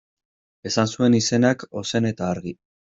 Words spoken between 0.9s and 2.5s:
zuen izenak ozen eta